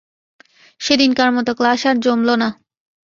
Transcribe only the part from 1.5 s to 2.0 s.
class আর